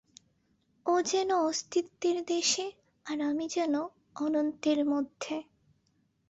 [0.85, 2.65] ও যেন অস্তিত্বের দেশে
[3.05, 3.73] আর আমি যেন
[4.15, 5.35] অনন্তের মধ্যে।